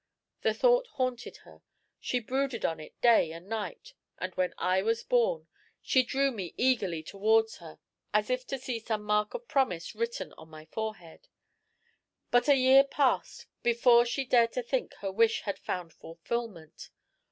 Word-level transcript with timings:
The 0.41 0.55
thought 0.55 0.87
haunted 0.93 1.37
her, 1.45 1.61
she 1.99 2.19
brooded 2.19 2.65
on 2.65 2.79
it 2.79 2.99
day 3.01 3.31
and 3.31 3.47
night; 3.47 3.93
and 4.17 4.33
when 4.33 4.55
I 4.57 4.81
was 4.81 5.03
born, 5.03 5.47
she 5.79 6.01
drew 6.01 6.31
me 6.31 6.55
eagerly 6.57 7.03
towards 7.03 7.57
her, 7.57 7.77
as 8.11 8.31
if 8.31 8.47
to 8.47 8.57
see 8.57 8.79
some 8.79 9.03
mark 9.03 9.35
of 9.35 9.47
promise 9.47 9.93
written 9.93 10.33
on 10.39 10.49
my 10.49 10.65
forehead. 10.65 11.27
But 12.31 12.49
a 12.49 12.55
year 12.55 12.83
passed 12.83 13.45
before 13.61 14.03
she 14.07 14.25
dared 14.25 14.53
to 14.53 14.63
think 14.63 14.95
her 15.01 15.11
wish 15.11 15.41
had 15.41 15.59
found 15.59 15.93
fulfilment. 15.93 16.89